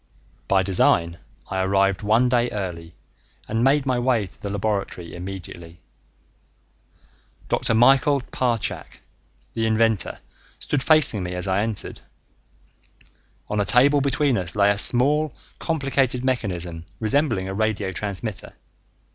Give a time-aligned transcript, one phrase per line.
[0.47, 1.19] By design,
[1.51, 2.95] I arrived one day early
[3.47, 5.79] and made my way to the laboratory immediately.
[7.49, 7.75] Dr.
[7.75, 9.01] Michael Parchak,
[9.53, 10.17] the inventor,
[10.57, 12.01] stood facing me as I entered.
[13.47, 18.53] On a table between us lay a small complicated mechanism resembling a radio transmitter.